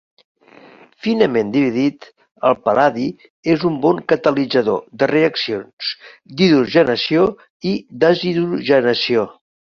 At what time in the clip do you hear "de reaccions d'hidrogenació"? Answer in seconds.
5.03-7.29